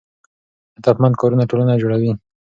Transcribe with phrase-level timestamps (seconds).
[0.77, 2.11] هدفمند کارونه ټولنه جوړوي.